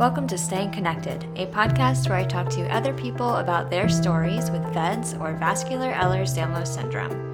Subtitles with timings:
[0.00, 4.50] Welcome to Staying Connected, a podcast where I talk to other people about their stories
[4.50, 7.29] with VEDS or vascular Ehlers Danlos syndrome.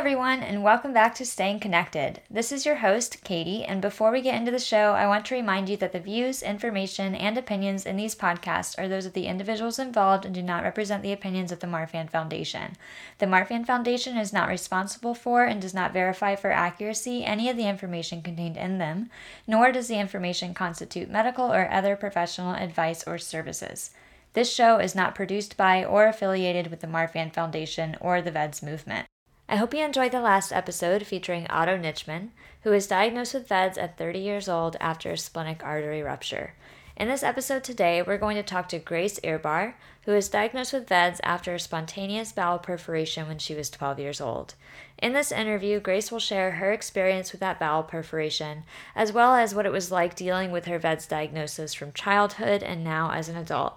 [0.00, 2.22] Everyone, and welcome back to Staying Connected.
[2.30, 5.34] This is your host, Katie, and before we get into the show, I want to
[5.34, 9.26] remind you that the views, information, and opinions in these podcasts are those of the
[9.26, 12.78] individuals involved and do not represent the opinions of the Marfan Foundation.
[13.18, 17.58] The Marfan Foundation is not responsible for and does not verify for accuracy any of
[17.58, 19.10] the information contained in them,
[19.46, 23.90] nor does the information constitute medical or other professional advice or services.
[24.32, 28.62] This show is not produced by or affiliated with the Marfan Foundation or the VEDS
[28.62, 29.06] movement.
[29.50, 32.28] I hope you enjoyed the last episode featuring Otto Nitschmann,
[32.62, 36.54] who was diagnosed with VEDS at 30 years old after a splenic artery rupture.
[36.96, 40.86] In this episode today, we're going to talk to Grace Ehrbar, who was diagnosed with
[40.86, 44.54] VEDS after a spontaneous bowel perforation when she was 12 years old.
[44.98, 48.62] In this interview, Grace will share her experience with that bowel perforation,
[48.94, 52.84] as well as what it was like dealing with her VEDS diagnosis from childhood and
[52.84, 53.74] now as an adult.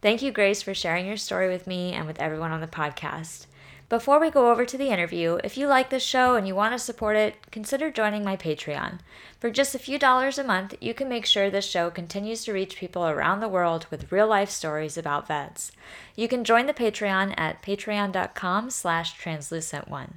[0.00, 3.46] Thank you, Grace, for sharing your story with me and with everyone on the podcast.
[3.88, 6.72] Before we go over to the interview, if you like this show and you want
[6.74, 8.98] to support it, consider joining my Patreon.
[9.38, 12.52] For just a few dollars a month, you can make sure this show continues to
[12.52, 15.70] reach people around the world with real life stories about VEDS.
[16.16, 20.14] You can join the Patreon at patreon.com slash translucent1.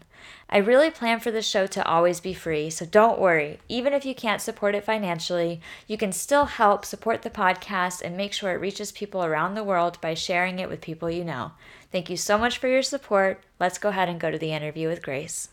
[0.51, 3.59] I really plan for this show to always be free, so don't worry.
[3.69, 8.17] Even if you can't support it financially, you can still help support the podcast and
[8.17, 11.51] make sure it reaches people around the world by sharing it with people you know.
[11.91, 13.43] Thank you so much for your support.
[13.59, 15.49] Let's go ahead and go to the interview with Grace.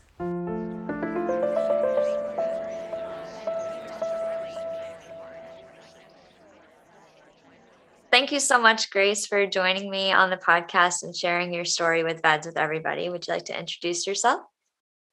[8.11, 12.03] Thank you so much, Grace, for joining me on the podcast and sharing your story
[12.03, 13.11] with VEDS with everybody.
[13.11, 14.41] Would you like to introduce yourself?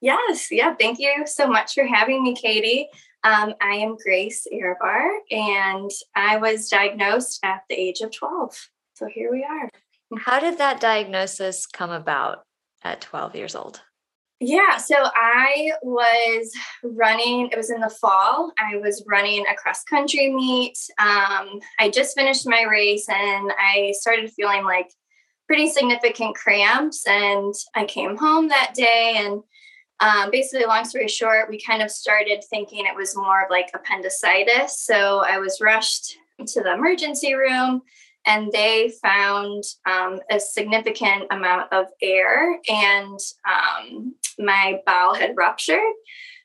[0.04, 0.76] Yes, yeah.
[0.78, 2.90] Thank you so much for having me, Katie.
[3.24, 8.68] Um, I am Grace Ehrbar, and I was diagnosed at the age of 12.
[8.96, 9.70] So here we are.
[10.20, 12.44] How did that diagnosis come about
[12.84, 13.80] at 12 years old?
[14.42, 16.52] Yeah, so I was
[16.84, 18.52] running, it was in the fall.
[18.60, 20.78] I was running a cross country meet.
[21.00, 24.92] Um, I just finished my race and I started feeling like
[25.48, 27.08] pretty significant cramps.
[27.08, 29.44] And I came home that day and
[30.04, 33.70] um, basically, long story short, we kind of started thinking it was more of like
[33.74, 34.80] appendicitis.
[34.80, 37.84] So I was rushed to the emergency room
[38.26, 45.80] and they found um, a significant amount of air and um, my bowel had ruptured.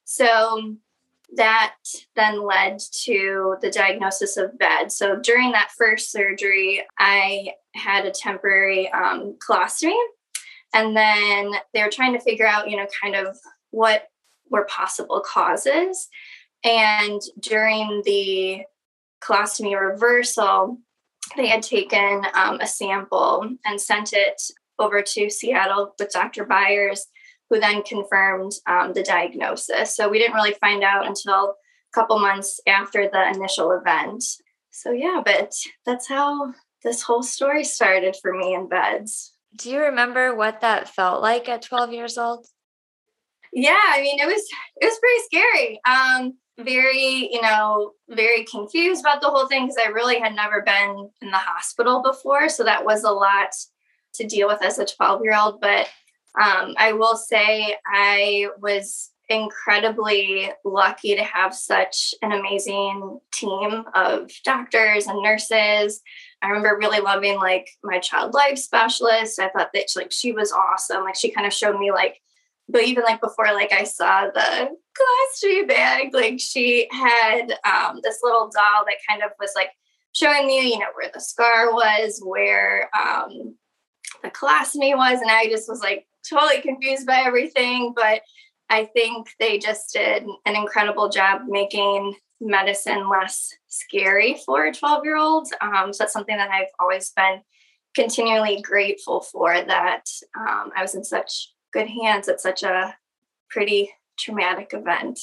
[0.04, 0.76] So
[1.34, 1.74] that
[2.14, 4.96] then led to the diagnosis of VEDS.
[4.96, 9.98] So during that first surgery, I had a temporary um, colostomy.
[10.74, 13.36] And then they were trying to figure out, you know, kind of
[13.70, 14.08] what
[14.50, 16.08] were possible causes.
[16.64, 18.62] And during the
[19.22, 20.78] colostomy reversal,
[21.36, 24.40] they had taken um, a sample and sent it
[24.78, 26.44] over to Seattle with Dr.
[26.44, 27.06] Byers,
[27.50, 29.96] who then confirmed um, the diagnosis.
[29.96, 34.24] So we didn't really find out until a couple months after the initial event.
[34.70, 35.52] So, yeah, but
[35.84, 36.52] that's how
[36.84, 39.32] this whole story started for me in VEDS.
[39.56, 42.46] Do you remember what that felt like at 12 years old?
[43.52, 45.80] Yeah, I mean, it was it was pretty scary.
[45.88, 50.62] Um, very, you know, very confused about the whole thing because I really had never
[50.62, 52.48] been in the hospital before.
[52.48, 53.50] So that was a lot
[54.14, 55.60] to deal with as a 12 year old.
[55.60, 55.88] But
[56.40, 64.30] um, I will say I was incredibly lucky to have such an amazing team of
[64.44, 66.00] doctors and nurses.
[66.42, 69.40] I remember really loving like my child life specialist.
[69.40, 71.04] I thought that like she was awesome.
[71.04, 72.20] Like she kind of showed me like
[72.68, 74.68] but even like before like i saw the
[74.98, 79.70] colostomy bag like she had um, this little doll that kind of was like
[80.12, 83.54] showing me you know where the scar was where um,
[84.22, 88.20] the colostomy was and i just was like totally confused by everything but
[88.70, 95.04] i think they just did an incredible job making medicine less scary for a 12
[95.04, 97.40] year old um, so that's something that i've always been
[97.94, 100.04] continually grateful for that
[100.38, 102.94] um, i was in such good hands at such a
[103.50, 105.18] pretty traumatic event.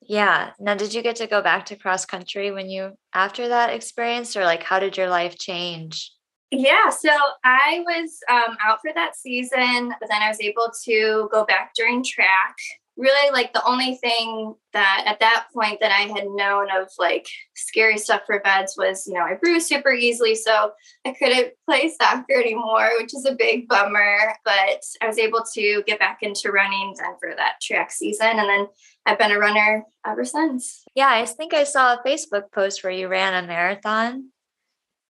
[0.00, 0.50] yeah.
[0.58, 4.36] Now, did you get to go back to cross country when you after that experience,
[4.36, 6.12] or like how did your life change?
[6.52, 7.10] Yeah, so
[7.44, 11.74] I was um, out for that season, but then I was able to go back
[11.76, 12.56] during track,
[13.00, 17.26] really like the only thing that at that point that I had known of like
[17.56, 20.34] scary stuff for VEDS was, you know, I bruise super easily.
[20.34, 20.72] So
[21.06, 24.34] I couldn't play soccer anymore, which is a big bummer.
[24.44, 28.38] But I was able to get back into running then for that track season.
[28.38, 28.66] And then
[29.06, 30.84] I've been a runner ever since.
[30.94, 34.28] Yeah, I think I saw a Facebook post where you ran a marathon.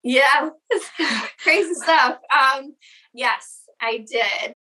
[0.05, 0.51] Yeah,
[1.43, 2.19] crazy stuff.
[2.33, 2.75] Um,
[3.13, 4.55] yes, I did.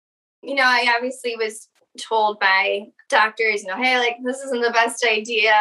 [0.42, 4.71] You know, I obviously was told by doctors, you know, hey, like this isn't the
[4.71, 5.53] best idea.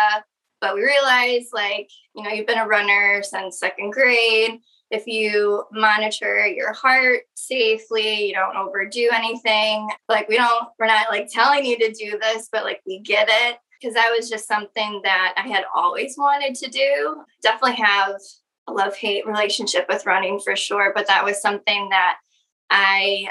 [0.60, 4.58] But we realized, like, you know, you've been a runner since second grade.
[4.90, 9.88] If you monitor your heart safely, you don't overdo anything.
[10.08, 13.28] Like, we don't, we're not like telling you to do this, but like, we get
[13.30, 13.58] it.
[13.80, 17.22] Because that was just something that I had always wanted to do.
[17.42, 18.16] Definitely have
[18.66, 20.90] a love hate relationship with running for sure.
[20.92, 22.16] But that was something that
[22.70, 23.28] I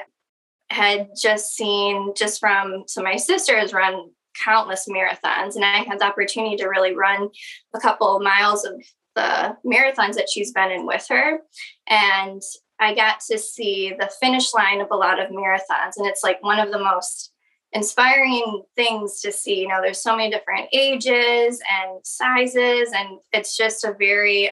[0.69, 4.09] had just seen just from so my sisters run
[4.43, 7.29] countless marathons and I had the opportunity to really run
[7.73, 8.73] a couple miles of
[9.15, 11.39] the marathons that she's been in with her.
[11.87, 12.41] And
[12.79, 16.43] I got to see the finish line of a lot of marathons and it's like
[16.43, 17.31] one of the most
[17.73, 19.61] inspiring things to see.
[19.61, 24.51] You know there's so many different ages and sizes and it's just a very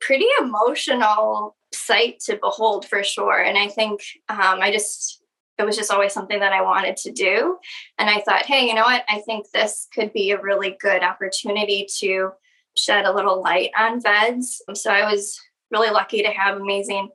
[0.00, 3.42] pretty emotional sight to behold for sure.
[3.42, 5.23] And i think um, i just
[5.58, 7.58] it was just always something that I wanted to do.
[7.98, 9.04] And I thought, hey, you know what?
[9.08, 12.30] I think this could be a really good opportunity to
[12.76, 14.62] shed a little light on VEDS.
[14.74, 15.38] So I was
[15.70, 17.10] really lucky to have amazing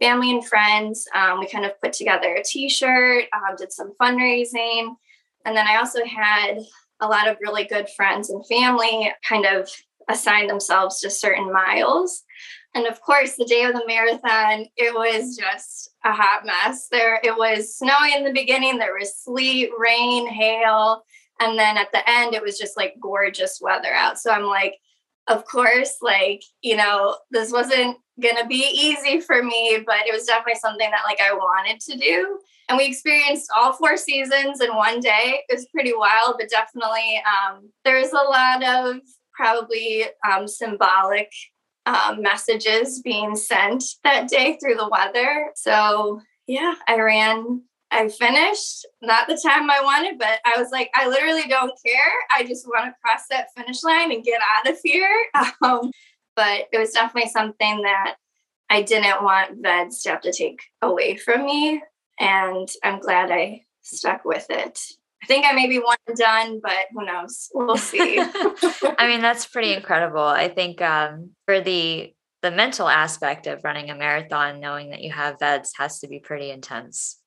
[0.00, 1.06] family and friends.
[1.14, 4.94] Um, we kind of put together a t shirt, um, did some fundraising.
[5.44, 6.58] And then I also had
[7.00, 9.68] a lot of really good friends and family kind of
[10.08, 12.22] assign themselves to certain miles.
[12.74, 16.88] And of course, the day of the marathon, it was just a hot mess.
[16.90, 18.78] There, it was snowing in the beginning.
[18.78, 21.02] There was sleet, rain, hail,
[21.40, 24.18] and then at the end, it was just like gorgeous weather out.
[24.18, 24.74] So I'm like,
[25.28, 30.24] of course, like you know, this wasn't gonna be easy for me, but it was
[30.24, 32.38] definitely something that like I wanted to do.
[32.68, 35.40] And we experienced all four seasons in one day.
[35.48, 38.96] It was pretty wild, but definitely um, there's a lot of
[39.34, 41.30] probably um, symbolic
[41.86, 45.50] um, messages being sent that day through the weather.
[45.54, 47.62] So, yeah, I ran.
[47.90, 52.12] I finished, not the time I wanted, but I was like, I literally don't care.
[52.36, 55.10] I just want to cross that finish line and get out of here.
[55.62, 55.90] Um,
[56.36, 58.16] but it was definitely something that
[58.68, 61.80] I didn't want VEDS to have to take away from me.
[62.18, 64.80] And I'm glad I stuck with it.
[65.24, 67.48] I think I may be one and done, but who knows?
[67.54, 68.18] We'll see.
[68.20, 70.22] I mean, that's pretty incredible.
[70.22, 72.12] I think um, for the
[72.42, 76.18] the mental aspect of running a marathon, knowing that you have VEDS has to be
[76.18, 77.18] pretty intense.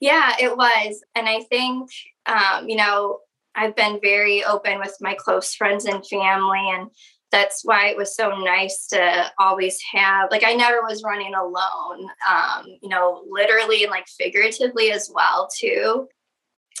[0.00, 1.90] Yeah, it was, and I think
[2.24, 3.18] um, you know
[3.54, 6.88] I've been very open with my close friends and family, and
[7.30, 12.08] that's why it was so nice to always have like I never was running alone,
[12.26, 16.08] um, you know, literally and like figuratively as well too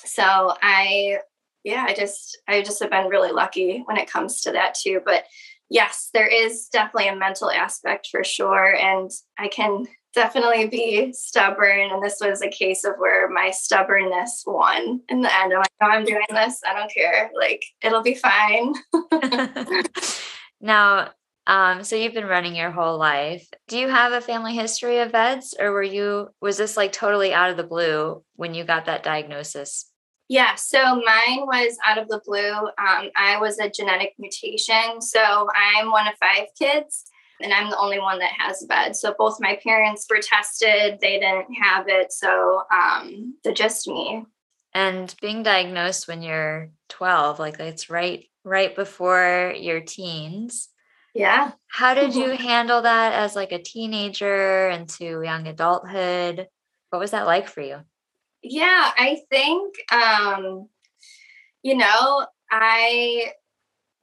[0.04, 1.18] so I,
[1.64, 5.00] yeah, I just, I just have been really lucky when it comes to that too.
[5.04, 5.24] But
[5.68, 8.74] yes, there is definitely a mental aspect for sure.
[8.74, 11.90] And I can definitely be stubborn.
[11.92, 15.52] And this was a case of where my stubbornness won in the end.
[15.52, 16.60] I'm like, oh, I'm doing this.
[16.66, 17.30] I don't care.
[17.34, 18.74] Like, it'll be fine.
[20.60, 21.10] now,
[21.46, 23.48] um, so you've been running your whole life.
[23.68, 27.32] Do you have a family history of VEDS or were you, was this like totally
[27.32, 29.90] out of the blue when you got that diagnosis?
[30.30, 32.52] Yeah, so mine was out of the blue.
[32.52, 35.00] Um, I was a genetic mutation.
[35.00, 37.06] So I'm one of five kids
[37.42, 39.00] and I'm the only one that has VEDS.
[39.00, 42.12] So both my parents were tested, they didn't have it.
[42.12, 44.24] So um, they're just me.
[44.72, 50.68] And being diagnosed when you're 12, like it's right right before your teens.
[51.12, 51.54] Yeah.
[51.66, 56.46] How did you handle that as like a teenager into young adulthood?
[56.90, 57.80] What was that like for you?
[58.42, 60.68] Yeah, I think um
[61.62, 63.32] you know, I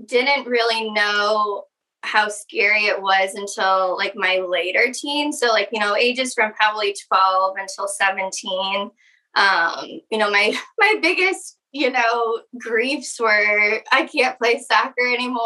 [0.05, 1.65] didn't really know
[2.03, 5.39] how scary it was until like my later teens.
[5.39, 8.91] So like, you know, ages from probably 12 until 17.
[9.35, 15.41] Um, you know, my my biggest you know, griefs were I can't play soccer anymore,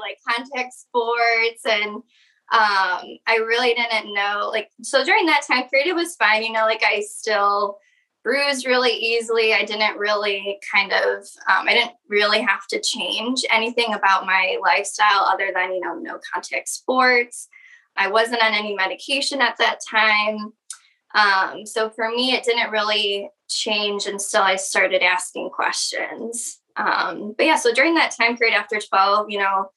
[0.00, 1.66] like contact sports.
[1.66, 1.96] And
[2.52, 6.52] um, I really didn't know, like, so during that time period, it was fine, you
[6.52, 7.78] know, like I still
[8.24, 9.52] bruised really easily.
[9.52, 14.56] I didn't really kind of, um, I didn't really have to change anything about my
[14.62, 17.48] lifestyle other than, you know, no contact sports.
[17.96, 20.54] I wasn't on any medication at that time.
[21.14, 26.58] Um, so for me, it didn't really change until I started asking questions.
[26.76, 29.70] Um, but yeah, so during that time period after 12, you know,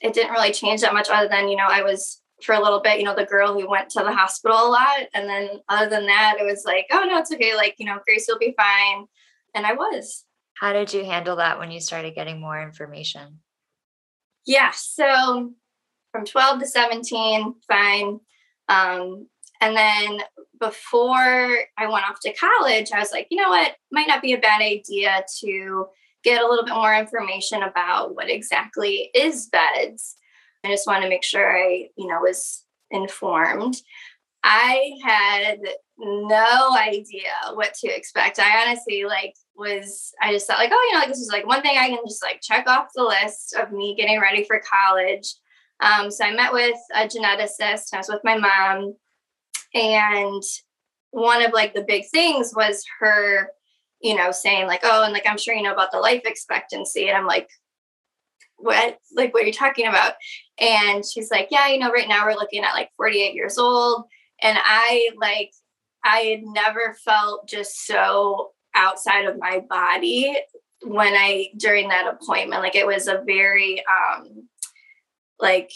[0.00, 2.80] it didn't really change that much other than, you know, I was for a little
[2.80, 5.08] bit, you know, the girl who went to the hospital a lot.
[5.14, 7.54] And then other than that, it was like, oh no, it's okay.
[7.54, 9.06] Like, you know, Grace will be fine.
[9.54, 10.24] And I was.
[10.54, 13.40] How did you handle that when you started getting more information?
[14.46, 14.70] Yeah.
[14.74, 15.52] So
[16.12, 18.20] from 12 to 17, fine.
[18.68, 19.28] Um,
[19.60, 20.20] and then
[20.60, 24.32] before I went off to college, I was like, you know what, might not be
[24.32, 25.86] a bad idea to
[26.22, 30.16] get a little bit more information about what exactly is VEDS.
[30.66, 33.76] I just want to make sure I, you know, was informed.
[34.42, 35.58] I had
[35.98, 38.38] no idea what to expect.
[38.38, 41.46] I honestly like was I just thought like, oh, you know, like this is like
[41.46, 44.60] one thing I can just like check off the list of me getting ready for
[44.60, 45.34] college.
[45.80, 47.92] Um, so I met with a geneticist.
[47.92, 48.94] I was with my mom,
[49.74, 50.42] and
[51.10, 53.50] one of like the big things was her,
[54.00, 57.08] you know, saying like, oh, and like I'm sure you know about the life expectancy,
[57.08, 57.48] and I'm like,
[58.56, 58.98] what?
[59.14, 60.14] Like, what are you talking about?
[60.58, 64.04] And she's like, yeah, you know, right now we're looking at like 48 years old,
[64.42, 65.52] and I like
[66.04, 70.36] I had never felt just so outside of my body
[70.82, 72.62] when I during that appointment.
[72.62, 74.48] Like it was a very um
[75.38, 75.70] like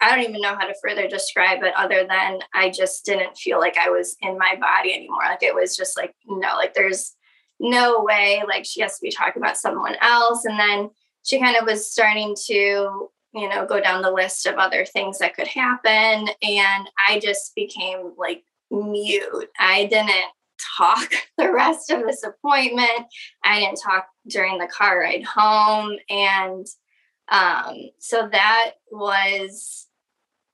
[0.00, 3.58] I don't even know how to further describe it other than I just didn't feel
[3.58, 5.22] like I was in my body anymore.
[5.24, 7.14] Like it was just like, no, like there's
[7.58, 10.44] no way, like she has to be talking about someone else.
[10.44, 10.90] And then
[11.26, 15.18] she kind of was starting to, you know, go down the list of other things
[15.18, 16.28] that could happen.
[16.42, 19.50] And I just became like mute.
[19.58, 20.30] I didn't
[20.78, 23.06] talk the rest of this appointment.
[23.44, 25.96] I didn't talk during the car ride home.
[26.08, 26.66] And
[27.28, 29.88] um, so that was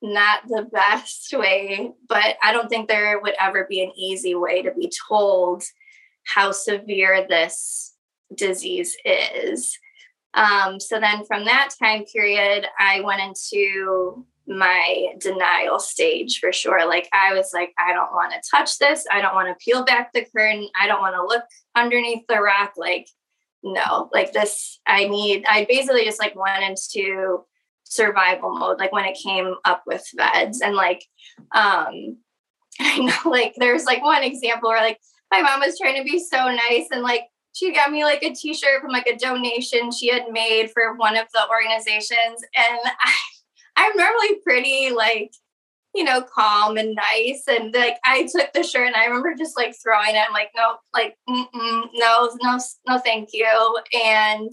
[0.00, 4.62] not the best way, but I don't think there would ever be an easy way
[4.62, 5.64] to be told
[6.24, 7.92] how severe this
[8.34, 9.78] disease is.
[10.34, 16.86] Um, so then from that time period, I went into my denial stage for sure.
[16.86, 19.04] Like I was like, I don't want to touch this.
[19.10, 20.68] I don't want to peel back the curtain.
[20.80, 21.44] I don't want to look
[21.76, 22.72] underneath the rock.
[22.76, 23.06] Like,
[23.62, 27.44] no, like this, I need, I basically just like went into
[27.84, 30.60] survival mode, like when it came up with VEDS.
[30.62, 31.04] And like,
[31.54, 32.18] um,
[32.80, 34.98] I know like there's like one example where like
[35.30, 38.34] my mom was trying to be so nice and like she got me like a
[38.34, 43.12] t-shirt from like a donation she had made for one of the organizations and I
[43.76, 45.32] I'm normally pretty like,
[45.94, 47.44] you know, calm and nice.
[47.48, 50.24] And like I took the shirt and I remember just like throwing it.
[50.26, 51.88] I'm like, no, like, no,
[52.42, 53.78] no, no, thank you.
[54.04, 54.50] And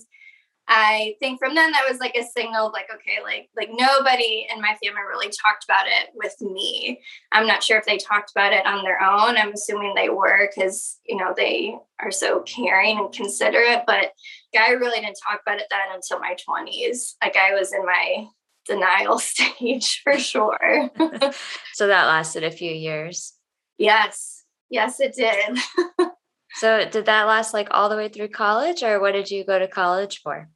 [0.72, 4.48] I think from then that was like a signal of like, okay, like like nobody
[4.54, 7.02] in my family really talked about it with me.
[7.32, 9.36] I'm not sure if they talked about it on their own.
[9.36, 13.82] I'm assuming they were because you know they are so caring and considerate.
[13.88, 14.12] But
[14.58, 17.16] I really didn't talk about it then until my 20s.
[17.20, 18.28] Like I was in my
[18.68, 20.92] denial stage for sure.
[21.74, 23.34] so that lasted a few years.
[23.80, 24.44] Yes.
[24.70, 25.58] Yes, it did.
[26.54, 29.58] so did that last like all the way through college or what did you go
[29.58, 30.48] to college for?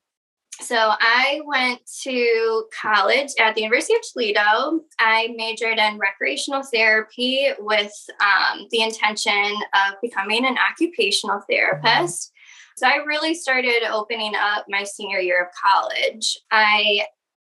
[0.64, 4.80] So I went to college at the University of Toledo.
[4.98, 7.92] I majored in recreational therapy with
[8.22, 12.32] um, the intention of becoming an occupational therapist.
[12.78, 16.38] So I really started opening up my senior year of college.
[16.50, 17.08] I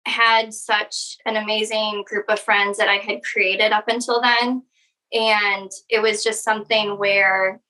[0.04, 4.62] had such an amazing group of friends that I had created up until then.
[5.14, 7.62] And it was just something where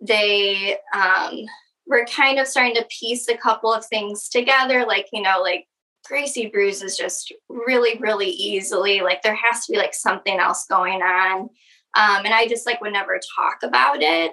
[0.00, 1.44] they um,
[1.86, 4.84] were kind of starting to piece a couple of things together.
[4.86, 5.66] Like, you know, like
[6.06, 9.00] Gracie bruises just really, really easily.
[9.00, 11.48] Like, there has to be like something else going on.
[11.94, 14.32] Um, and I just like would never talk about it.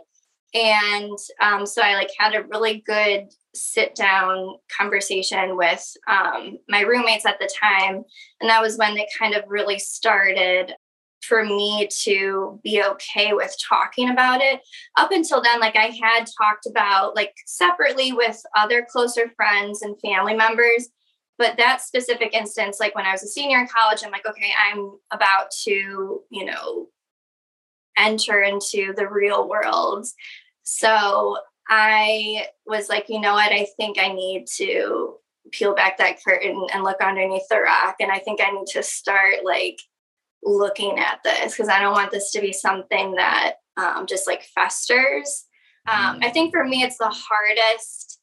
[0.53, 6.81] And um, so I like had a really good sit down conversation with um, my
[6.81, 8.03] roommates at the time.
[8.39, 10.73] And that was when they kind of really started
[11.27, 14.61] for me to be okay with talking about it.
[14.97, 19.99] Up until then, like I had talked about like separately with other closer friends and
[20.01, 20.89] family members.
[21.37, 24.51] But that specific instance, like when I was a senior in college, I'm like, okay,
[24.69, 26.87] I'm about to, you know,
[27.97, 30.05] enter into the real world.
[30.63, 31.37] So
[31.69, 33.51] I was like, you know what?
[33.51, 35.15] I think I need to
[35.51, 37.95] peel back that curtain and look underneath the rock.
[37.99, 39.79] And I think I need to start like
[40.43, 44.43] looking at this because I don't want this to be something that um, just like
[44.55, 45.45] festers.
[45.87, 48.19] Um, I think for me, it's the hardest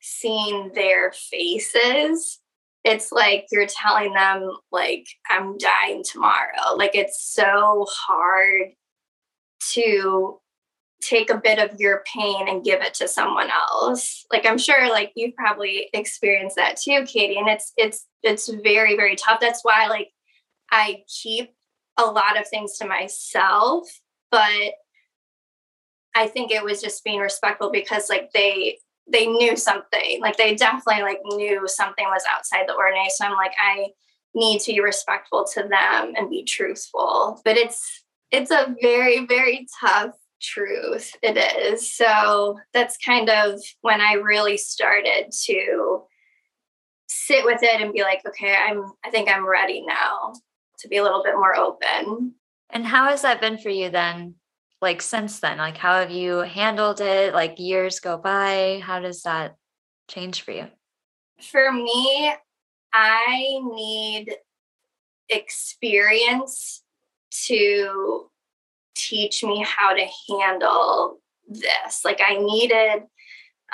[0.00, 2.40] seeing their faces.
[2.84, 6.74] It's like you're telling them, like, I'm dying tomorrow.
[6.76, 8.70] Like, it's so hard
[9.74, 10.40] to
[11.02, 14.88] take a bit of your pain and give it to someone else like i'm sure
[14.88, 19.64] like you've probably experienced that too katie and it's it's it's very very tough that's
[19.64, 20.10] why like
[20.72, 21.54] i keep
[21.98, 23.88] a lot of things to myself
[24.30, 24.72] but
[26.16, 28.76] i think it was just being respectful because like they
[29.10, 30.20] they knew something.
[30.20, 33.08] Like they definitely like knew something was outside the ordinary.
[33.10, 33.88] So i'm like i
[34.34, 37.40] need to be respectful to them and be truthful.
[37.44, 41.94] But it's it's a very very tough truth it is.
[41.94, 46.02] So that's kind of when i really started to
[47.06, 50.32] sit with it and be like okay i'm i think i'm ready now
[50.82, 52.34] to be a little bit more open
[52.70, 54.34] and how has that been for you then
[54.80, 59.22] like since then like how have you handled it like years go by how does
[59.22, 59.56] that
[60.08, 60.66] change for you
[61.40, 62.32] for me
[62.92, 64.34] i need
[65.28, 66.82] experience
[67.30, 68.30] to
[68.94, 72.04] teach me how to handle this.
[72.04, 73.04] Like I needed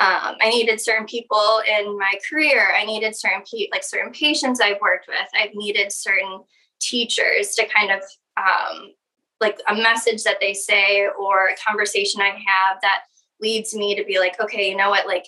[0.01, 2.73] um, I needed certain people in my career.
[2.73, 5.29] I needed certain pe- like certain patients I've worked with.
[5.35, 6.45] I've needed certain
[6.81, 8.03] teachers to kind of
[8.37, 8.93] um,
[9.41, 13.03] like a message that they say or a conversation I have that
[13.41, 15.27] leads me to be like, okay, you know what, like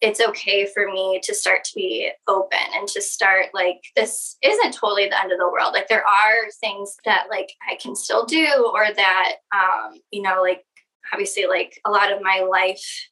[0.00, 4.72] it's okay for me to start to be open and to start like this isn't
[4.72, 5.74] totally the end of the world.
[5.74, 10.40] Like there are things that like i can still do or that um you know
[10.40, 10.64] like
[11.12, 13.08] obviously like a lot of my life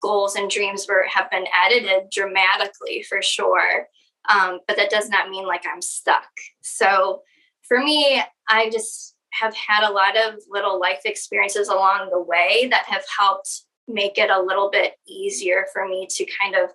[0.00, 3.88] goals and dreams were have been edited dramatically for sure
[4.28, 6.28] um but that does not mean like i'm stuck
[6.62, 7.22] so
[7.66, 12.68] for me i just have had a lot of little life experiences along the way
[12.70, 16.70] that have helped make it a little bit easier for me to kind of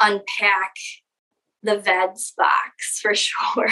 [0.00, 0.74] unpack
[1.62, 3.68] the veds box for sure.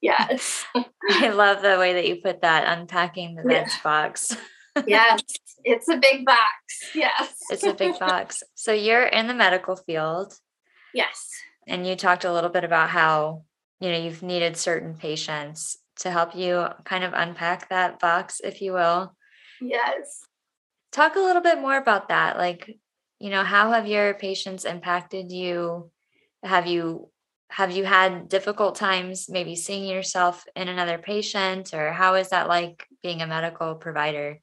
[0.00, 0.64] yes.
[1.10, 3.82] I love the way that you put that unpacking the veds yeah.
[3.82, 4.36] box.
[4.86, 5.22] yes,
[5.62, 6.40] it's a big box.
[6.94, 7.36] Yes.
[7.50, 8.42] it's a big box.
[8.54, 10.34] So you're in the medical field.
[10.92, 11.30] Yes.
[11.66, 13.44] And you talked a little bit about how,
[13.80, 18.60] you know, you've needed certain patients to help you kind of unpack that box, if
[18.60, 19.14] you will.
[19.60, 20.24] Yes.
[20.92, 22.36] Talk a little bit more about that.
[22.36, 22.78] Like,
[23.18, 25.90] you know, how have your patients impacted you?
[26.42, 27.10] Have you
[27.50, 32.48] have you had difficult times maybe seeing yourself in another patient or how is that
[32.48, 34.40] like being a medical provider?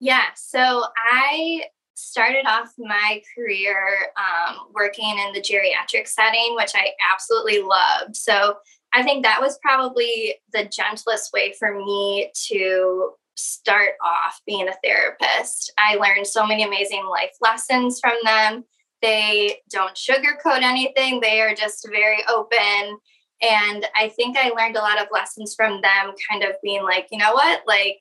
[0.00, 1.64] Yeah, so I
[1.98, 8.16] started off my career um, working in the geriatric setting, which I absolutely loved.
[8.16, 8.54] So
[8.94, 14.74] I think that was probably the gentlest way for me to start off being a
[14.82, 15.72] therapist.
[15.78, 18.64] I learned so many amazing life lessons from them.
[19.02, 22.98] They don't sugarcoat anything, they are just very open.
[23.40, 27.06] And I think I learned a lot of lessons from them, kind of being like,
[27.12, 28.00] you know what, like,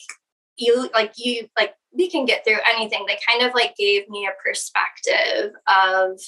[0.58, 3.06] you, like, you, like, we can get through anything.
[3.08, 6.20] They kind of like gave me a perspective of,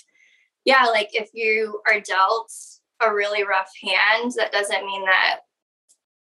[0.65, 2.51] yeah, like, if you are dealt
[3.01, 5.39] a really rough hand, that doesn't mean that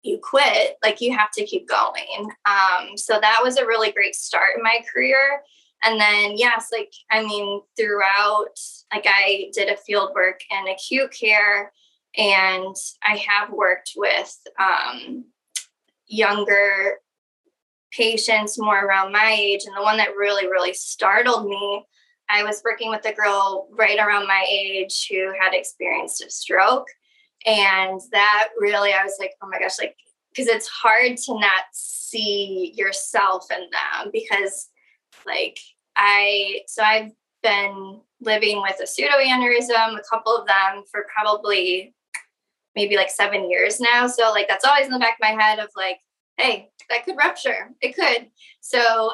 [0.01, 2.29] you quit, like you have to keep going.
[2.45, 5.41] Um, so that was a really great start in my career.
[5.83, 8.57] And then, yes, like, I mean, throughout,
[8.93, 11.71] like, I did a field work in acute care,
[12.17, 15.25] and I have worked with um,
[16.07, 16.99] younger
[17.95, 19.61] patients more around my age.
[19.65, 21.85] And the one that really, really startled me,
[22.29, 26.87] I was working with a girl right around my age who had experienced a stroke
[27.45, 29.95] and that really i was like oh my gosh like
[30.31, 34.69] because it's hard to not see yourself in them because
[35.25, 35.57] like
[35.95, 37.11] i so i've
[37.43, 41.93] been living with a pseudoaneurysm a couple of them for probably
[42.75, 45.59] maybe like seven years now so like that's always in the back of my head
[45.59, 45.99] of like
[46.37, 48.27] hey that could rupture it could
[48.61, 49.11] so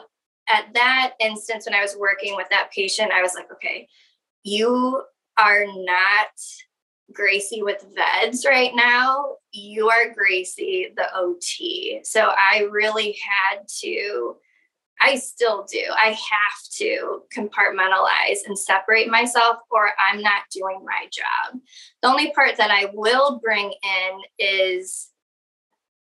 [0.47, 3.87] at that instance when i was working with that patient i was like okay
[4.43, 5.01] you
[5.37, 6.29] are not
[7.13, 12.01] Gracie with VEDS right now, you are Gracie, the OT.
[12.03, 14.35] So I really had to,
[14.99, 21.07] I still do, I have to compartmentalize and separate myself, or I'm not doing my
[21.11, 21.59] job.
[22.01, 25.09] The only part that I will bring in is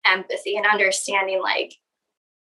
[0.08, 1.74] empathy and understanding like,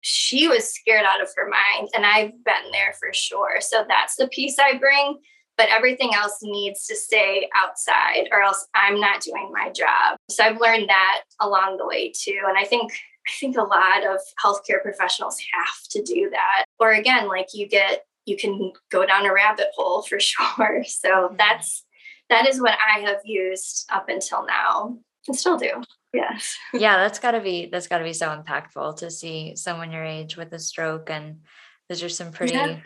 [0.03, 3.61] she was scared out of her mind, and I've been there for sure.
[3.61, 5.19] So that's the piece I bring
[5.61, 10.17] but everything else needs to stay outside or else I'm not doing my job.
[10.29, 12.39] So I've learned that along the way too.
[12.47, 12.91] And I think
[13.27, 16.65] I think a lot of healthcare professionals have to do that.
[16.79, 20.83] Or again, like you get you can go down a rabbit hole for sure.
[20.85, 21.35] So mm-hmm.
[21.37, 21.85] that's
[22.29, 25.81] that is what I have used up until now and still do.
[26.13, 26.57] Yes.
[26.73, 30.03] yeah, that's got to be that's got to be so impactful to see someone your
[30.03, 31.41] age with a stroke and
[31.89, 32.79] Those are some pretty yeah.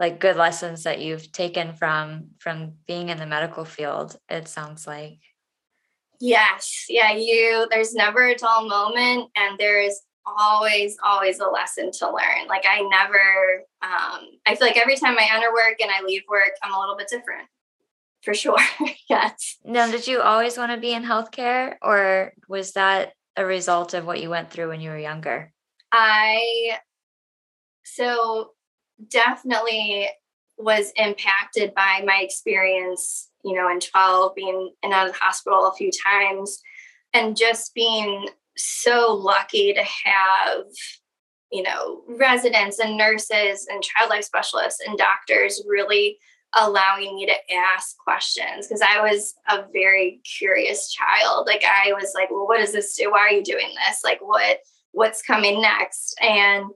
[0.00, 4.86] like good lessons that you've taken from from being in the medical field, it sounds
[4.86, 5.18] like.
[6.20, 6.86] Yes.
[6.88, 12.06] Yeah, you there's never a dull moment and there is always always a lesson to
[12.06, 12.46] learn.
[12.48, 16.22] Like I never um I feel like every time I enter work and I leave
[16.28, 17.48] work, I'm a little bit different.
[18.22, 18.58] For sure.
[19.08, 19.56] yes.
[19.64, 24.04] Now, did you always want to be in healthcare or was that a result of
[24.04, 25.52] what you went through when you were younger?
[25.92, 26.78] I
[27.84, 28.50] so
[29.08, 30.08] definitely
[30.58, 35.68] was impacted by my experience, you know, in 12, being in out of the hospital
[35.68, 36.60] a few times,
[37.14, 40.64] and just being so lucky to have,
[41.52, 46.18] you know, residents and nurses and child life specialists and doctors really
[46.56, 51.46] allowing me to ask questions because I was a very curious child.
[51.46, 53.10] Like I was like, well, what does this do?
[53.10, 54.02] Why are you doing this?
[54.02, 54.58] Like what
[54.92, 56.16] what's coming next?
[56.20, 56.66] And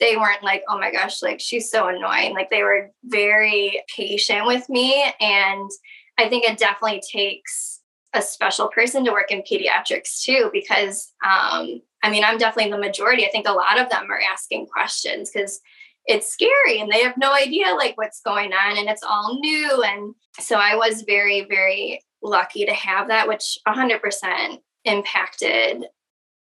[0.00, 2.34] they weren't like, oh my gosh, like she's so annoying.
[2.34, 5.12] Like they were very patient with me.
[5.20, 5.70] And
[6.18, 7.80] I think it definitely takes
[8.12, 12.78] a special person to work in pediatrics too, because um, I mean, I'm definitely the
[12.78, 13.24] majority.
[13.24, 15.60] I think a lot of them are asking questions because
[16.06, 19.82] it's scary and they have no idea like what's going on and it's all new.
[19.82, 25.84] And so I was very, very lucky to have that, which 100% impacted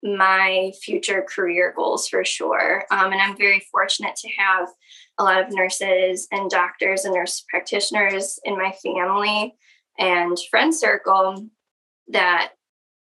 [0.02, 2.85] my future career goals for sure.
[2.90, 4.68] Um, and I'm very fortunate to have
[5.18, 9.54] a lot of nurses and doctors and nurse practitioners in my family
[9.98, 11.48] and friend circle
[12.09, 12.52] that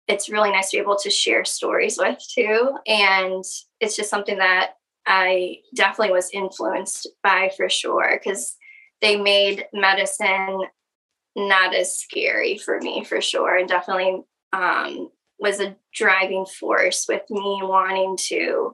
[0.08, 2.78] it's really nice to be able to share stories with too.
[2.88, 3.44] And
[3.80, 4.74] it's just something that
[5.06, 8.56] I definitely was influenced by for sure because
[9.02, 10.62] they made medicine
[11.36, 14.22] not as scary for me for sure and definitely
[14.54, 18.74] um, was a driving force with me wanting to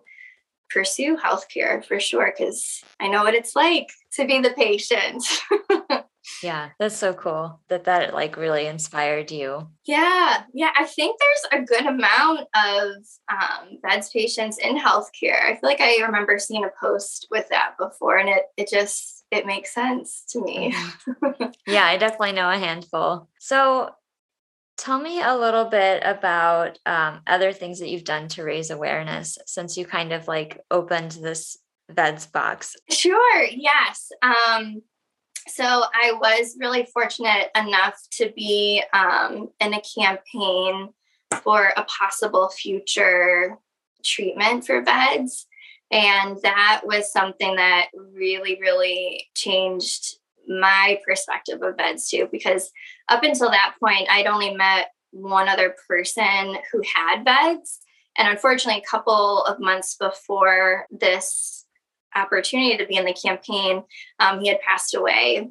[0.69, 5.23] pursue healthcare for sure because I know what it's like to be the patient.
[6.41, 9.67] yeah, that's so cool that that like really inspired you.
[9.85, 12.95] Yeah, yeah, I think there's a good amount of
[13.29, 15.43] um, VEDS patients in healthcare.
[15.43, 19.25] I feel like I remember seeing a post with that before, and it it just
[19.31, 20.73] it makes sense to me.
[20.73, 21.45] Mm-hmm.
[21.67, 23.29] yeah, I definitely know a handful.
[23.39, 23.91] So
[24.81, 29.37] Tell me a little bit about um, other things that you've done to raise awareness
[29.45, 31.55] since you kind of like opened this
[31.91, 32.75] VEDS box.
[32.89, 34.11] Sure, yes.
[34.23, 34.81] Um,
[35.47, 40.89] so I was really fortunate enough to be um, in a campaign
[41.43, 43.57] for a possible future
[44.03, 45.47] treatment for VEDS.
[45.91, 52.71] And that was something that really, really changed my perspective of VEDS too, because
[53.09, 57.79] up until that point, I'd only met one other person who had VEDS.
[58.17, 61.60] And unfortunately, a couple of months before this
[62.15, 63.83] opportunity to be in the campaign,
[64.19, 65.49] um, he had passed away.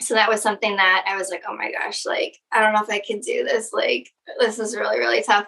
[0.00, 2.82] So that was something that I was like, oh my gosh, like, I don't know
[2.82, 3.70] if I can do this.
[3.72, 4.08] Like,
[4.38, 5.46] this is really, really tough.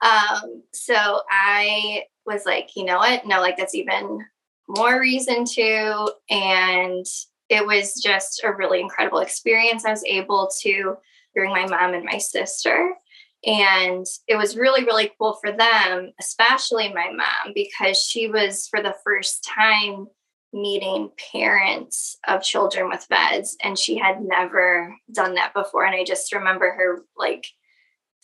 [0.00, 3.26] Um, so I was like, you know what?
[3.26, 4.18] No, like, that's even
[4.68, 6.12] more reason to.
[6.28, 7.06] And
[7.48, 9.84] it was just a really incredible experience.
[9.84, 10.96] I was able to
[11.34, 12.94] bring my mom and my sister.
[13.44, 18.80] And it was really, really cool for them, especially my mom, because she was for
[18.80, 20.06] the first time
[20.52, 25.84] meeting parents of children with VEDS, and she had never done that before.
[25.84, 27.46] And I just remember her like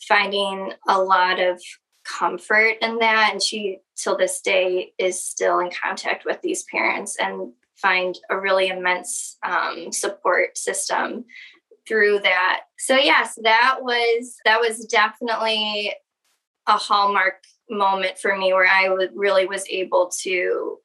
[0.07, 1.59] finding a lot of
[2.05, 3.31] comfort in that.
[3.33, 8.39] And she, till this day, is still in contact with these parents and find a
[8.39, 11.25] really immense um, support system
[11.89, 12.61] through that.
[12.77, 15.93] So yes, that was that was definitely
[16.67, 20.77] a hallmark moment for me where I really was able to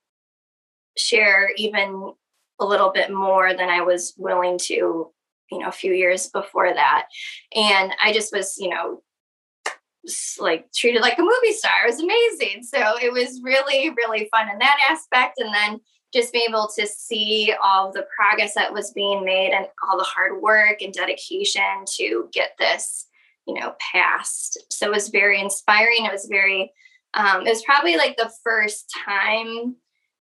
[0.97, 2.13] share even
[2.61, 5.13] a little bit more than I was willing to,
[5.51, 7.07] you know, a few years before that.
[7.55, 9.03] And I just was, you know,
[10.39, 11.73] like treated like a movie star.
[11.85, 12.63] It was amazing.
[12.63, 15.39] So it was really, really fun in that aspect.
[15.39, 15.81] And then
[16.15, 20.05] just being able to see all the progress that was being made and all the
[20.05, 23.07] hard work and dedication to get this,
[23.47, 24.59] you know, passed.
[24.71, 26.05] So it was very inspiring.
[26.05, 26.73] It was very,
[27.15, 29.77] um, it was probably like the first time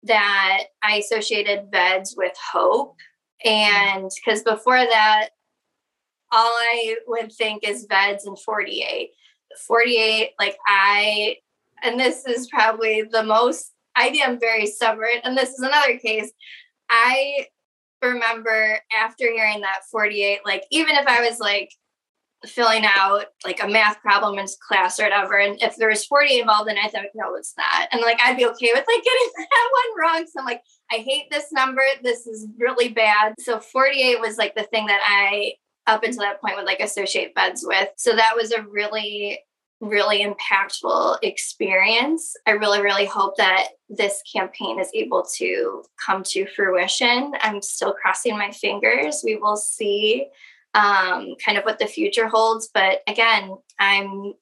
[0.04, 2.96] that I associated VEDS with hope.
[3.44, 5.30] And because before that,
[6.32, 9.10] all I would think is VEDS and 48.
[9.68, 11.36] 48, like I,
[11.84, 15.22] and this is probably the most I am very stubborn.
[15.24, 16.32] And this is another case.
[16.90, 17.46] I
[18.02, 21.70] remember after hearing that 48, like, even if I was like
[22.48, 25.38] filling out like a math problem in class or whatever.
[25.38, 27.88] And if there was 40 involved in it, I thought, no, it's not.
[27.92, 30.26] And like I'd be okay with like getting that one wrong.
[30.26, 30.62] So I'm like,
[30.92, 31.84] I hate this number.
[32.02, 33.36] This is really bad.
[33.40, 35.54] So 48 was like the thing that I
[35.86, 37.90] up until that point would like associate VEDS with.
[37.98, 39.40] So that was a really
[39.82, 42.36] really impactful experience.
[42.46, 47.34] I really, really hope that this campaign is able to come to fruition.
[47.42, 49.22] I'm still crossing my fingers.
[49.26, 50.28] We will see
[50.76, 52.70] um, kind of what the future holds.
[52.74, 54.34] But again, I'm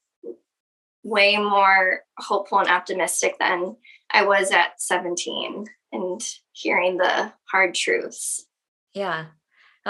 [1.04, 3.78] way more hopeful and optimistic than
[4.12, 6.22] I was at 17 and
[6.52, 8.46] hearing the hard truths.
[8.94, 9.26] Yeah.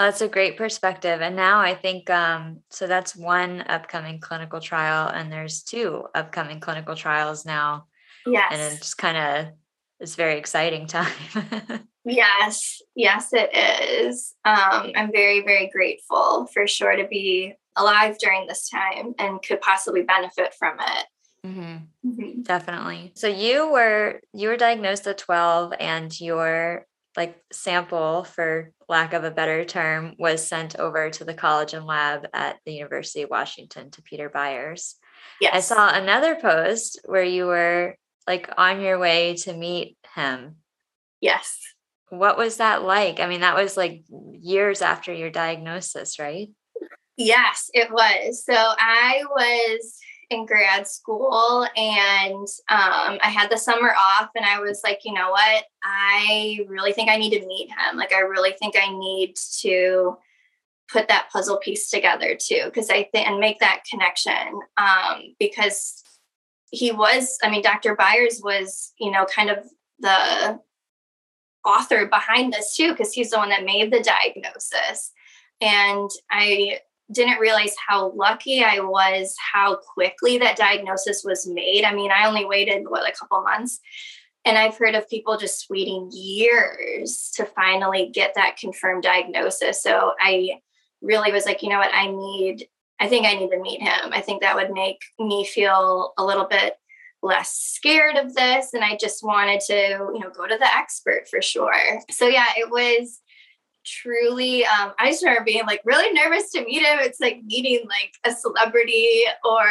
[0.00, 1.20] Well, that's a great perspective.
[1.20, 6.58] And now I think um, so that's one upcoming clinical trial, and there's two upcoming
[6.58, 7.84] clinical trials now.
[8.24, 8.50] Yes.
[8.50, 9.52] And it's kind of
[9.98, 11.12] it's very exciting time.
[12.06, 14.34] yes, yes, it is.
[14.42, 19.60] Um, I'm very, very grateful for sure to be alive during this time and could
[19.60, 21.06] possibly benefit from it.
[21.46, 22.08] Mm-hmm.
[22.08, 22.42] Mm-hmm.
[22.44, 23.12] Definitely.
[23.16, 26.86] So you were you were diagnosed at 12 and your
[27.20, 32.26] like sample for lack of a better term was sent over to the collagen lab
[32.32, 34.96] at the University of Washington to Peter Byers.
[35.38, 35.52] Yes.
[35.54, 37.94] I saw another post where you were
[38.26, 40.56] like on your way to meet him.
[41.20, 41.58] Yes.
[42.08, 43.20] What was that like?
[43.20, 46.48] I mean, that was like years after your diagnosis, right?
[47.18, 48.46] Yes, it was.
[48.46, 49.98] So I was
[50.30, 55.12] in grad school and um, I had the summer off and I was like, you
[55.12, 55.64] know what?
[55.84, 57.96] I really think I need to meet him.
[57.96, 60.16] Like, I really think I need to
[60.90, 66.02] put that puzzle piece together too, because I think and make that connection um, because
[66.70, 67.96] he was, I mean, Dr.
[67.96, 69.58] Byers was, you know, kind of
[69.98, 70.60] the
[71.64, 75.12] author behind this too, because he's the one that made the diagnosis.
[75.60, 76.80] And I
[77.12, 81.84] didn't realize how lucky I was how quickly that diagnosis was made.
[81.84, 83.80] I mean, I only waited what a couple months.
[84.44, 89.82] And I've heard of people just waiting years to finally get that confirmed diagnosis.
[89.82, 90.60] So I
[91.02, 92.66] really was like, you know what, I need,
[92.98, 94.12] I think I need to meet him.
[94.12, 96.74] I think that would make me feel a little bit
[97.22, 98.72] less scared of this.
[98.72, 102.00] And I just wanted to, you know, go to the expert for sure.
[102.10, 103.20] So yeah, it was
[103.90, 106.98] truly um, i started being like really nervous to meet him.
[107.00, 109.66] It's like meeting like a celebrity or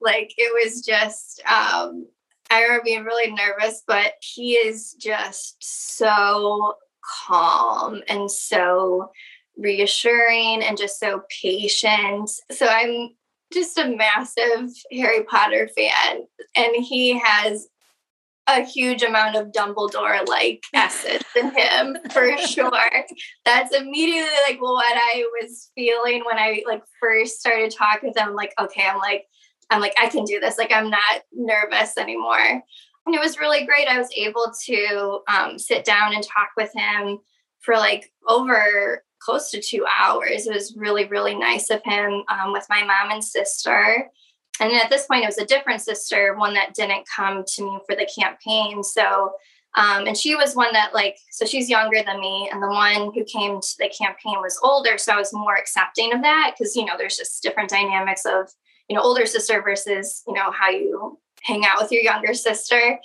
[0.00, 2.06] like it was just um,
[2.50, 6.74] i remember being really nervous but he is just so
[7.26, 9.10] calm and so
[9.56, 12.30] reassuring and just so patient.
[12.50, 13.10] So i'm
[13.52, 16.22] just a massive harry potter fan
[16.56, 17.68] and he has
[18.48, 23.04] a huge amount of Dumbledore like essence in him for sure.
[23.44, 28.34] That's immediately like what I was feeling when I like first started talking with him.
[28.34, 29.26] Like, okay, I'm like,
[29.70, 30.58] I'm like, I can do this.
[30.58, 32.62] Like, I'm not nervous anymore.
[33.06, 33.88] And it was really great.
[33.88, 37.18] I was able to um, sit down and talk with him
[37.60, 40.46] for like over close to two hours.
[40.46, 44.10] It was really, really nice of him um, with my mom and sister
[44.60, 47.78] and at this point it was a different sister one that didn't come to me
[47.86, 48.82] for the campaign.
[48.82, 49.32] So
[49.74, 53.10] um, and she was one that like so she's younger than me and the one
[53.14, 56.76] who came to the campaign was older so i was more accepting of that because
[56.76, 58.50] you know there's just different dynamics of
[58.88, 62.98] you know older sister versus you know how you hang out with your younger sister.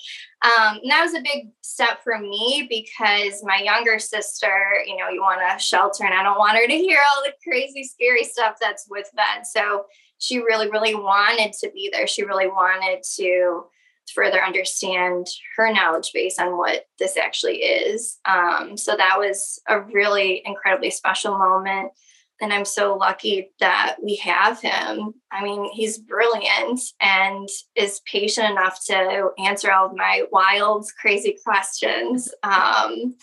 [0.43, 5.10] Um, and that was a big step for me because my younger sister you know
[5.10, 8.23] you want to shelter and i don't want her to hear all the crazy scary
[8.23, 9.86] stuff that's with that so
[10.19, 12.08] she really, really wanted to be there.
[12.08, 13.65] She really wanted to
[14.13, 18.17] further understand her knowledge base on what this actually is.
[18.25, 21.91] Um, so that was a really incredibly special moment.
[22.39, 25.13] And I'm so lucky that we have him.
[25.32, 31.38] I mean, he's brilliant and is patient enough to answer all of my wild, crazy
[31.43, 32.32] questions.
[32.43, 33.15] Um,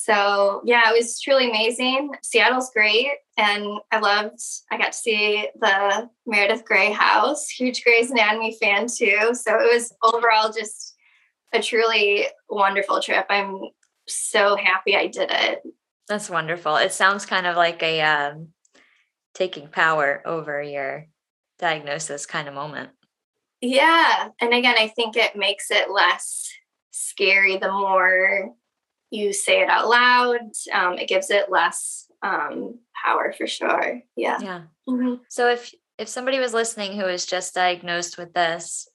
[0.00, 2.12] so yeah, it was truly amazing.
[2.22, 3.10] Seattle's great.
[3.36, 4.38] And I loved,
[4.70, 9.34] I got to see the Meredith Grey house, huge Grey's Anatomy fan too.
[9.34, 10.94] So it was overall just
[11.52, 13.26] a truly wonderful trip.
[13.28, 13.60] I'm
[14.06, 15.62] so happy I did it.
[16.06, 16.76] That's wonderful.
[16.76, 18.48] It sounds kind of like a um,
[19.34, 21.06] taking power over your
[21.58, 22.90] diagnosis kind of moment.
[23.60, 24.28] Yeah.
[24.40, 26.48] And again, I think it makes it less
[26.92, 28.54] scary the more
[29.10, 30.40] you say it out loud,
[30.72, 34.00] um, it gives it less um, power for sure.
[34.16, 34.38] Yeah.
[34.40, 34.62] Yeah.
[34.88, 35.22] Mm-hmm.
[35.28, 38.88] So if if somebody was listening who is just diagnosed with this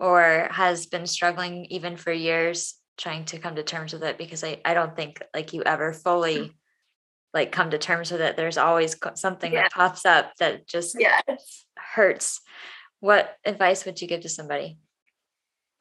[0.00, 4.42] or has been struggling even for years trying to come to terms with it because
[4.42, 6.52] I, I don't think like you ever fully
[7.32, 9.62] like come to terms with it there's always something yeah.
[9.62, 11.64] that pops up that just yes.
[11.76, 12.40] hurts
[13.00, 14.78] what advice would you give to somebody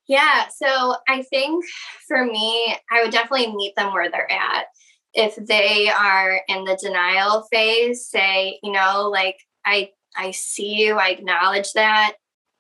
[0.08, 1.64] yeah so i think
[2.08, 4.66] for me i would definitely meet them where they're at
[5.14, 10.96] if they are in the denial phase say you know like i i see you
[10.96, 12.14] i acknowledge that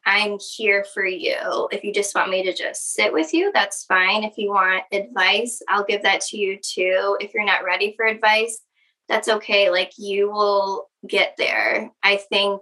[0.05, 3.86] i'm here for you if you just want me to just sit with you that's
[3.86, 7.93] fine if you want advice i'll give that to you too if you're not ready
[7.95, 8.62] for advice
[9.07, 9.69] that's okay.
[9.69, 11.91] Like you will get there.
[12.03, 12.62] I think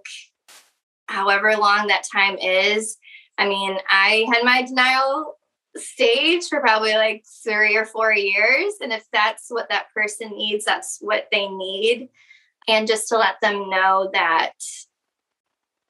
[1.08, 2.98] however long that time is.
[3.38, 5.36] I mean, I had my denial
[5.76, 8.74] stage for probably like three or four years.
[8.82, 12.10] And if that's what that person needs, that's what they need.
[12.68, 14.54] And just to let them know that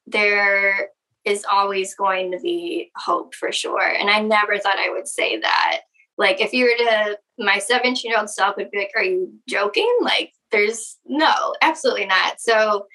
[0.06, 0.88] there
[1.24, 3.88] is always going to be hope for sure.
[3.88, 5.80] And I never thought I would say that.
[6.18, 9.32] Like, if you were to, my 17 year old self would be like, Are you
[9.48, 9.98] joking?
[10.00, 12.40] Like, there's no, absolutely not.
[12.40, 12.86] So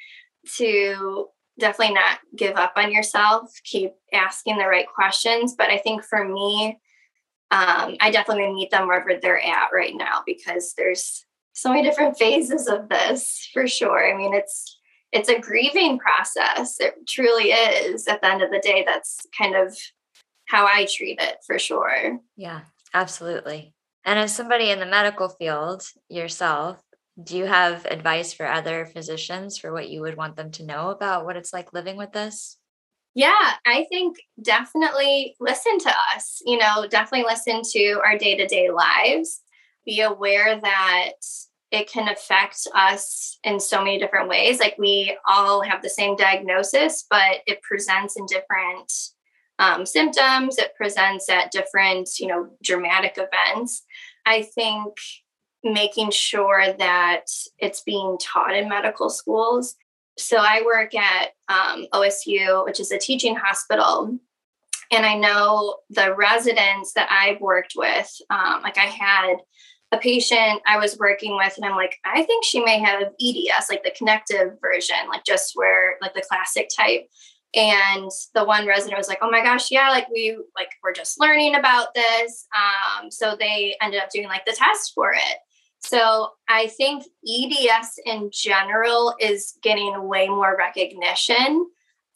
[0.58, 1.28] to
[1.62, 5.56] definitely not give up on yourself, keep asking the right questions.
[5.58, 6.80] But I think for me,
[7.52, 12.17] um, I definitely meet them wherever they're at right now because there's so many different
[12.19, 14.12] phases of this for sure.
[14.12, 14.78] I mean, it's
[15.12, 16.80] it's a grieving process.
[16.80, 18.08] It truly is.
[18.08, 19.76] At the end of the day, that's kind of
[20.47, 22.19] how I treat it for sure.
[22.38, 22.62] Yeah,
[22.93, 23.74] absolutely.
[24.06, 26.82] And as somebody in the medical field yourself,
[27.24, 30.90] do you have advice for other physicians for what you would want them to know
[30.90, 32.58] about what it's like living with this?
[33.14, 36.42] Yeah, I think definitely listen to us.
[36.46, 39.42] You know, definitely listen to our day to day lives.
[39.86, 41.12] Be aware that
[41.72, 44.60] it can affect us in so many different ways.
[44.60, 48.92] Like we all have the same diagnosis, but it presents in different
[49.60, 50.58] um, symptoms.
[50.58, 53.84] It presents at different, you know, dramatic events.
[54.26, 54.96] I think
[55.63, 57.26] making sure that
[57.60, 59.76] it's being taught in medical schools.
[60.17, 64.17] So I work at um, OSU, which is a teaching hospital.
[64.91, 69.38] And I know the residents that I've worked with, um, like I had
[69.93, 73.67] a patient I was working with, and I'm like, I think she may have EDS,
[73.69, 77.08] like the connective version, like just where, like the classic type.
[77.54, 81.19] And the one resident was like, oh my gosh, yeah, like we like we're just
[81.19, 82.47] learning about this.
[82.56, 85.38] Um, so they ended up doing like the test for it.
[85.84, 91.67] So I think EDS in general is getting way more recognition.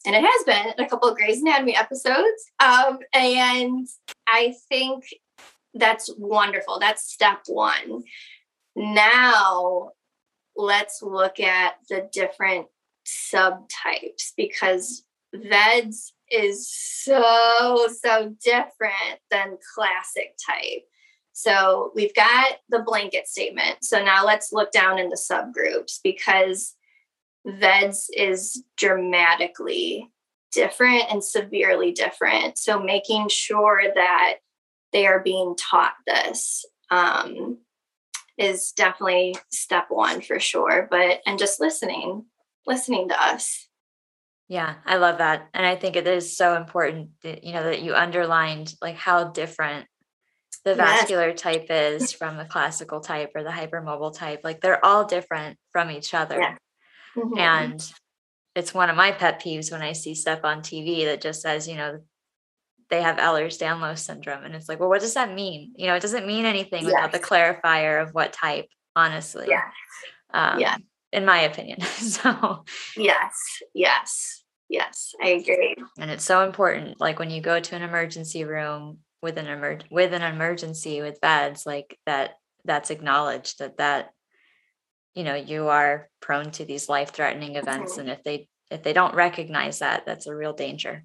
[0.06, 2.52] And it has been in a couple of Grey's Anatomy episodes.
[2.64, 3.88] Um, and
[4.28, 5.06] I think
[5.74, 6.80] that's wonderful.
[6.80, 8.04] That's step one.
[8.76, 9.92] Now
[10.56, 12.68] let's look at the different
[13.06, 20.84] subtypes because VEDS is so, so different than classic type.
[21.38, 23.84] So we've got the blanket statement.
[23.84, 26.76] So now let's look down into subgroups because
[27.46, 30.10] VEDS is dramatically
[30.54, 32.58] different and severely different.
[32.58, 34.36] So making sure that
[34.94, 37.58] they are being taught this um,
[38.38, 40.88] is definitely step one for sure.
[40.90, 42.24] But and just listening,
[42.66, 43.68] listening to us.
[44.48, 45.50] Yeah, I love that.
[45.54, 49.26] And I think it is so important that, you know, that you underlined like how
[49.26, 49.88] different
[50.66, 51.42] the vascular yes.
[51.42, 54.42] type is from the classical type or the hypermobile type.
[54.44, 56.40] Like they're all different from each other.
[56.40, 56.58] Yeah.
[57.16, 57.38] Mm-hmm.
[57.38, 57.92] And
[58.56, 61.68] it's one of my pet peeves when I see stuff on TV that just says,
[61.68, 62.00] you know,
[62.90, 64.44] they have Ehlers-Danlos syndrome.
[64.44, 65.74] And it's like, well, what does that mean?
[65.78, 66.94] You know, it doesn't mean anything yes.
[66.94, 69.48] without the clarifier of what type, honestly.
[69.50, 69.64] Yeah.
[70.34, 70.78] Um, yeah.
[71.12, 71.82] In my opinion.
[71.82, 72.66] so,
[72.98, 75.76] yes, yes, yes, I agree.
[76.00, 77.00] And it's so important.
[77.00, 81.20] Like when you go to an emergency room, with an emer- with an emergency with
[81.22, 84.10] VEDS like that that's acknowledged that that
[85.14, 88.94] you know you are prone to these life threatening events and if they if they
[88.94, 91.04] don't recognize that that's a real danger.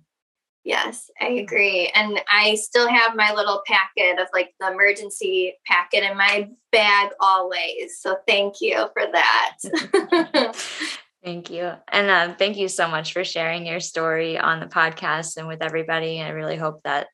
[0.63, 6.03] Yes i agree and i still have my little packet of like the emergency packet
[6.05, 10.55] in my bag always so thank you for that.
[11.25, 15.37] Thank you and uh, thank you so much for sharing your story on the podcast
[15.37, 17.09] and with everybody i really hope that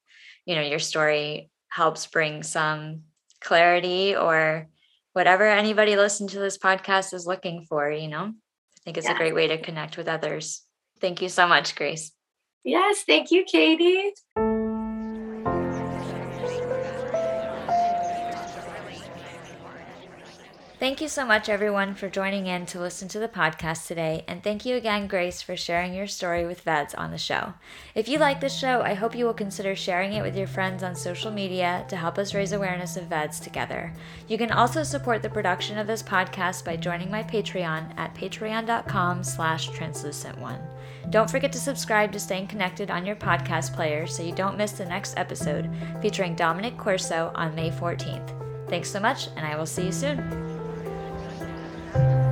[0.47, 3.03] you know your story helps bring some
[3.41, 4.69] clarity or
[5.13, 8.33] whatever anybody listening to this podcast is looking for you know?
[8.33, 9.15] I think it's yeah.
[9.15, 10.63] a great way to connect with others.
[11.01, 12.13] Thank you so much grace.
[12.65, 14.13] Yes thank you katie
[20.79, 24.25] Thank you so much, everyone, for joining in to listen to the podcast today.
[24.29, 27.55] And thank you again, Grace, for sharing your story with VEDS on the show.
[27.95, 30.83] If you like this show, I hope you will consider sharing it with your friends
[30.83, 33.91] on social media to help us raise awareness of VEDS together.
[34.29, 39.25] You can also support the production of this podcast by joining my Patreon at patreon.com
[39.25, 40.61] slash translucent one.
[41.09, 44.73] Don't forget to subscribe to Staying Connected on your podcast player so you don't miss
[44.73, 45.71] the next episode
[46.03, 48.69] featuring Dominic Corso on May 14th.
[48.69, 50.56] Thanks so much, and I will see you soon.
[51.95, 52.26] 嗯。